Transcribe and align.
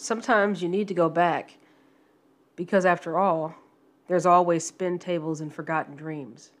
Sometimes 0.00 0.62
you 0.62 0.68
need 0.70 0.88
to 0.88 0.94
go 0.94 1.10
back 1.10 1.58
because, 2.56 2.86
after 2.86 3.18
all, 3.18 3.54
there's 4.08 4.24
always 4.24 4.64
spin 4.64 4.98
tables 4.98 5.42
and 5.42 5.52
forgotten 5.52 5.94
dreams. 5.94 6.52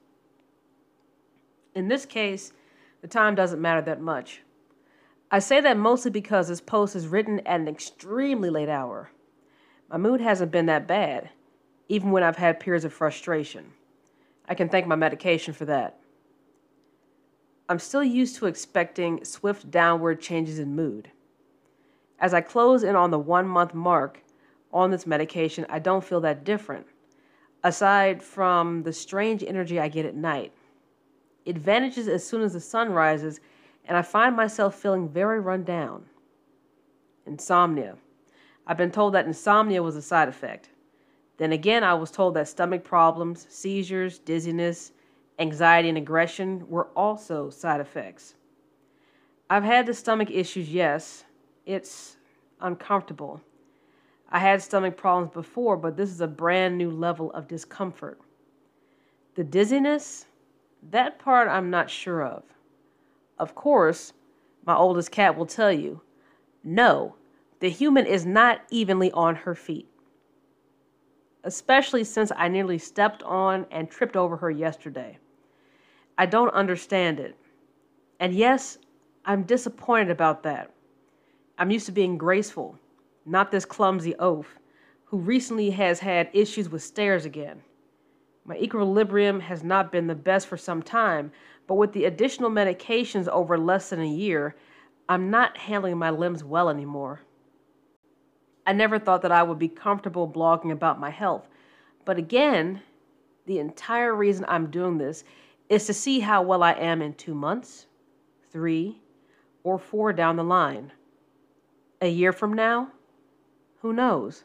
In 1.74 1.88
this 1.88 2.04
case, 2.04 2.52
the 3.00 3.08
time 3.08 3.34
doesn't 3.34 3.62
matter 3.62 3.80
that 3.80 3.98
much. 3.98 4.42
I 5.30 5.38
say 5.38 5.58
that 5.62 5.78
mostly 5.78 6.10
because 6.10 6.48
this 6.48 6.60
post 6.60 6.94
is 6.94 7.06
written 7.06 7.40
at 7.46 7.60
an 7.60 7.66
extremely 7.66 8.50
late 8.50 8.68
hour. 8.68 9.10
My 9.88 9.96
mood 9.96 10.20
hasn't 10.20 10.52
been 10.52 10.66
that 10.66 10.86
bad, 10.86 11.30
even 11.88 12.10
when 12.10 12.22
I've 12.22 12.36
had 12.36 12.60
periods 12.60 12.84
of 12.84 12.92
frustration. 12.92 13.72
I 14.50 14.54
can 14.54 14.68
thank 14.68 14.86
my 14.86 14.96
medication 14.96 15.54
for 15.54 15.64
that. 15.64 15.98
I'm 17.70 17.78
still 17.78 18.04
used 18.04 18.36
to 18.36 18.46
expecting 18.46 19.24
swift 19.24 19.70
downward 19.70 20.20
changes 20.20 20.58
in 20.58 20.76
mood. 20.76 21.10
As 22.20 22.34
I 22.34 22.42
close 22.42 22.82
in 22.82 22.94
on 22.96 23.10
the 23.10 23.18
one 23.18 23.48
month 23.48 23.72
mark 23.72 24.22
on 24.72 24.90
this 24.90 25.06
medication, 25.06 25.66
I 25.68 25.78
don't 25.78 26.04
feel 26.04 26.20
that 26.20 26.44
different, 26.44 26.86
aside 27.64 28.22
from 28.22 28.82
the 28.82 28.92
strange 28.92 29.42
energy 29.42 29.80
I 29.80 29.88
get 29.88 30.04
at 30.04 30.14
night. 30.14 30.52
It 31.46 31.56
vanishes 31.56 32.08
as 32.08 32.24
soon 32.24 32.42
as 32.42 32.52
the 32.52 32.60
sun 32.60 32.92
rises, 32.92 33.40
and 33.86 33.96
I 33.96 34.02
find 34.02 34.36
myself 34.36 34.74
feeling 34.74 35.08
very 35.08 35.40
run 35.40 35.64
down. 35.64 36.04
Insomnia. 37.26 37.96
I've 38.66 38.76
been 38.76 38.90
told 38.90 39.14
that 39.14 39.26
insomnia 39.26 39.82
was 39.82 39.96
a 39.96 40.02
side 40.02 40.28
effect. 40.28 40.68
Then 41.38 41.52
again, 41.52 41.82
I 41.82 41.94
was 41.94 42.10
told 42.10 42.34
that 42.34 42.48
stomach 42.48 42.84
problems, 42.84 43.46
seizures, 43.48 44.18
dizziness, 44.18 44.92
anxiety, 45.38 45.88
and 45.88 45.96
aggression 45.96 46.68
were 46.68 46.88
also 46.94 47.48
side 47.48 47.80
effects. 47.80 48.34
I've 49.48 49.64
had 49.64 49.86
the 49.86 49.94
stomach 49.94 50.30
issues, 50.30 50.68
yes. 50.68 51.24
It's 51.70 52.16
uncomfortable. 52.60 53.40
I 54.28 54.40
had 54.40 54.60
stomach 54.60 54.96
problems 54.96 55.32
before, 55.32 55.76
but 55.76 55.96
this 55.96 56.10
is 56.10 56.20
a 56.20 56.26
brand 56.26 56.76
new 56.76 56.90
level 56.90 57.30
of 57.30 57.46
discomfort. 57.46 58.20
The 59.36 59.44
dizziness, 59.44 60.26
that 60.90 61.20
part 61.20 61.46
I'm 61.46 61.70
not 61.70 61.88
sure 61.88 62.24
of. 62.24 62.42
Of 63.38 63.54
course, 63.54 64.14
my 64.66 64.74
oldest 64.74 65.12
cat 65.12 65.38
will 65.38 65.46
tell 65.46 65.72
you 65.72 66.00
no, 66.64 67.14
the 67.60 67.70
human 67.70 68.04
is 68.04 68.26
not 68.26 68.62
evenly 68.70 69.12
on 69.12 69.36
her 69.36 69.54
feet. 69.54 69.88
Especially 71.44 72.02
since 72.02 72.32
I 72.36 72.48
nearly 72.48 72.78
stepped 72.78 73.22
on 73.22 73.64
and 73.70 73.88
tripped 73.88 74.16
over 74.16 74.36
her 74.38 74.50
yesterday. 74.50 75.18
I 76.18 76.26
don't 76.26 76.52
understand 76.52 77.20
it. 77.20 77.36
And 78.18 78.34
yes, 78.34 78.76
I'm 79.24 79.44
disappointed 79.44 80.10
about 80.10 80.42
that. 80.42 80.72
I'm 81.60 81.70
used 81.70 81.84
to 81.86 81.92
being 81.92 82.16
graceful, 82.16 82.78
not 83.26 83.50
this 83.50 83.66
clumsy 83.66 84.14
oaf 84.18 84.58
who 85.04 85.18
recently 85.18 85.68
has 85.68 86.00
had 86.00 86.30
issues 86.32 86.70
with 86.70 86.82
stairs 86.82 87.26
again. 87.26 87.60
My 88.46 88.56
equilibrium 88.56 89.40
has 89.40 89.62
not 89.62 89.92
been 89.92 90.06
the 90.06 90.14
best 90.14 90.46
for 90.46 90.56
some 90.56 90.82
time, 90.82 91.30
but 91.66 91.74
with 91.74 91.92
the 91.92 92.06
additional 92.06 92.48
medications 92.48 93.28
over 93.28 93.58
less 93.58 93.90
than 93.90 94.00
a 94.00 94.08
year, 94.08 94.56
I'm 95.06 95.28
not 95.28 95.58
handling 95.58 95.98
my 95.98 96.08
limbs 96.08 96.42
well 96.42 96.70
anymore. 96.70 97.20
I 98.66 98.72
never 98.72 98.98
thought 98.98 99.20
that 99.20 99.32
I 99.32 99.42
would 99.42 99.58
be 99.58 99.68
comfortable 99.68 100.26
blogging 100.26 100.72
about 100.72 100.98
my 100.98 101.10
health, 101.10 101.46
but 102.06 102.16
again, 102.16 102.80
the 103.44 103.58
entire 103.58 104.14
reason 104.14 104.46
I'm 104.48 104.70
doing 104.70 104.96
this 104.96 105.24
is 105.68 105.84
to 105.84 105.92
see 105.92 106.20
how 106.20 106.40
well 106.40 106.62
I 106.62 106.72
am 106.72 107.02
in 107.02 107.12
two 107.12 107.34
months, 107.34 107.84
three, 108.50 109.02
or 109.62 109.78
four 109.78 110.14
down 110.14 110.36
the 110.36 110.42
line. 110.42 110.92
A 112.02 112.08
year 112.08 112.32
from 112.32 112.54
now? 112.54 112.88
Who 113.82 113.92
knows? 113.92 114.44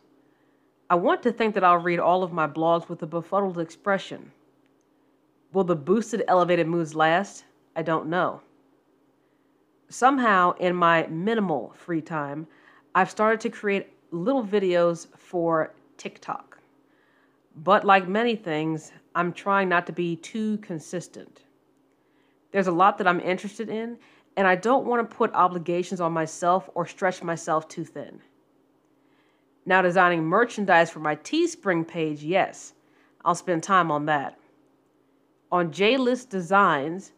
I 0.90 0.96
want 0.96 1.24
to 1.24 1.32
think 1.32 1.54
that 1.54 1.64
I'll 1.64 1.78
read 1.78 2.00
all 2.00 2.22
of 2.22 2.34
my 2.34 2.48
blogs 2.48 2.90
with 2.90 3.02
a 3.02 3.08
befuddled 3.08 3.60
expression. 3.60 4.32
Will 5.54 5.64
the 5.64 5.76
boosted, 5.76 6.24
elevated 6.28 6.68
moods 6.68 6.96
last? 6.96 7.46
I 7.76 7.82
don't 7.82 8.08
know. 8.08 8.42
Somehow, 9.88 10.54
in 10.58 10.76
my 10.76 11.08
minimal 11.08 11.74
free 11.78 12.02
time, 12.02 12.46
I've 12.94 13.10
started 13.10 13.40
to 13.42 13.50
create 13.50 13.88
little 14.12 14.44
videos 14.44 15.08
for 15.18 15.74
TikTok. 15.98 16.58
But 17.64 17.86
like 17.86 18.08
many 18.08 18.36
things, 18.36 18.92
I'm 19.16 19.32
trying 19.32 19.70
not 19.70 19.86
to 19.88 19.94
be 19.94 20.18
too 20.18 20.58
consistent. 20.58 21.44
There's 22.52 22.68
a 22.68 22.72
lot 22.72 22.98
that 22.98 23.08
I'm 23.08 23.22
interested 23.22 23.70
in, 23.70 23.98
and 24.38 24.48
I 24.48 24.56
don't 24.56 24.86
want 24.86 25.10
to 25.10 25.16
put 25.16 25.34
obligations 25.34 26.02
on 26.02 26.12
myself 26.12 26.70
or 26.76 26.86
stretch 26.86 27.24
myself 27.24 27.68
too 27.68 27.86
thin. 27.86 28.20
Now, 29.66 29.82
designing 29.82 30.24
merchandise 30.24 30.92
for 30.92 31.00
my 31.00 31.16
Teespring 31.16 31.88
page, 31.88 32.22
yes, 32.22 32.74
I'll 33.24 33.36
spend 33.36 33.64
time 33.64 33.92
on 33.92 34.06
that 34.06 34.38
on 35.52 35.72
J-List 35.72 36.30
Designs, 36.30 37.14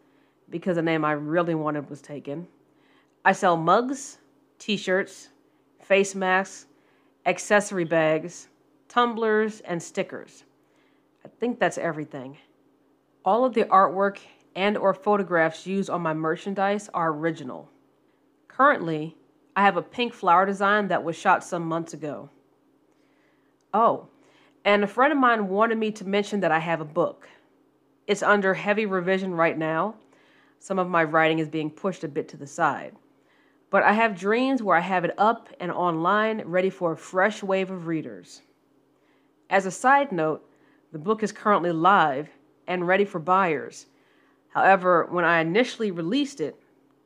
because 0.50 0.76
the 0.76 0.82
name 0.82 1.04
I 1.04 1.14
really 1.14 1.56
wanted 1.56 1.90
was 1.90 2.02
taken, 2.02 2.48
I 3.26 3.32
sell 3.32 3.58
mugs, 3.58 4.20
t-shirts, 4.60 5.30
face 5.82 6.14
masks, 6.14 6.68
accessory 7.26 7.84
bags, 7.84 8.48
tumblers, 8.88 9.62
and 9.62 9.82
stickers. 9.82 10.44
I 11.26 11.30
think 11.40 11.60
that's 11.60 11.78
everything. 11.78 12.38
All 13.26 13.44
of 13.44 13.54
the 13.54 13.64
artwork 13.66 14.20
and 14.58 14.76
or 14.76 14.92
photographs 14.92 15.68
used 15.68 15.88
on 15.88 16.02
my 16.02 16.16
merchandise 16.16 16.90
are 16.92 17.14
original. 17.14 17.70
Currently, 18.48 19.16
I 19.56 19.62
have 19.62 19.78
a 19.78 19.84
pink 19.84 20.16
flower 20.16 20.48
design 20.48 20.88
that 20.88 21.04
was 21.04 21.16
shot 21.16 21.44
some 21.44 21.64
months 21.64 21.94
ago. 21.94 22.32
Oh, 23.72 24.08
and 24.66 24.84
a 24.84 24.88
friend 24.88 25.14
of 25.14 25.20
mine 25.20 25.48
wanted 25.48 25.78
me 25.78 25.92
to 25.92 26.08
mention 26.08 26.40
that 26.40 26.52
I 26.52 26.58
have 26.58 26.82
a 26.82 26.86
book. 26.86 27.30
It's 28.08 28.24
under 28.24 28.56
heavy 28.56 28.88
revision 28.88 29.36
right 29.36 29.56
now. 29.56 29.94
Some 30.58 30.80
of 30.80 30.90
my 30.90 31.04
writing 31.04 31.38
is 31.38 31.48
being 31.48 31.70
pushed 31.70 32.04
a 32.04 32.08
bit 32.08 32.28
to 32.30 32.38
the 32.38 32.48
side. 32.48 32.96
But 33.70 33.84
I 33.84 33.94
have 33.94 34.20
dreams 34.20 34.64
where 34.64 34.76
I 34.76 34.82
have 34.82 35.06
it 35.06 35.14
up 35.20 35.50
and 35.60 35.72
online, 35.72 36.42
ready 36.46 36.72
for 36.72 36.94
a 36.94 36.98
fresh 36.98 37.44
wave 37.44 37.70
of 37.70 37.86
readers. 37.86 38.42
As 39.52 39.68
a 39.68 39.72
side 39.72 40.12
note, 40.12 40.50
the 40.92 40.98
book 40.98 41.22
is 41.22 41.32
currently 41.32 41.72
live 41.72 42.28
and 42.66 42.88
ready 42.88 43.06
for 43.06 43.20
buyers. 43.20 43.86
However, 44.50 45.08
when 45.10 45.26
I 45.26 45.40
initially 45.40 45.92
released 45.92 46.42
it, 46.42 46.56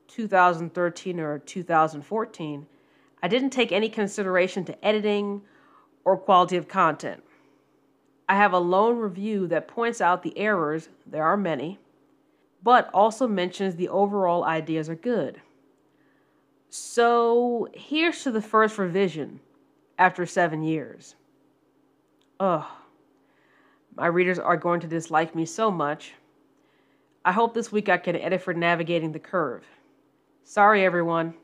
2013 0.08 1.20
or 1.20 1.40
2014, 1.40 2.68
I 3.24 3.28
didn't 3.28 3.50
take 3.52 3.72
any 3.72 3.90
consideration 3.90 4.66
to 4.66 4.86
editing 4.86 5.42
or 6.04 6.18
quality 6.18 6.58
of 6.58 6.68
content. 6.68 7.24
I 8.28 8.36
have 8.36 8.54
a 8.54 8.60
lone 8.60 8.98
review 8.98 9.48
that 9.48 9.68
points 9.68 10.02
out 10.02 10.24
the 10.24 10.38
errors, 10.38 10.90
there 11.06 11.24
are 11.24 11.38
many, 11.38 11.80
but 12.64 12.90
also 12.94 13.28
mentions 13.28 13.76
the 13.76 13.90
overall 13.90 14.44
ideas 14.44 14.90
are 14.90 14.96
good. 14.96 15.42
So 16.70 17.68
here's 17.74 18.24
to 18.24 18.32
the 18.32 18.42
first 18.42 18.78
revision 18.78 19.42
after 20.00 20.26
seven 20.26 20.64
years. 20.64 21.16
Ugh, 22.40 22.66
my 23.96 24.08
readers 24.08 24.40
are 24.40 24.58
going 24.58 24.80
to 24.80 24.88
dislike 24.88 25.36
me 25.36 25.46
so 25.46 25.70
much. 25.70 26.14
I 27.24 27.32
hope 27.32 27.54
this 27.54 27.72
week 27.72 27.88
I 27.88 27.98
can 27.98 28.16
edit 28.16 28.42
for 28.42 28.54
navigating 28.54 29.12
the 29.12 29.20
curve. 29.20 29.64
Sorry, 30.44 30.84
everyone. 30.84 31.36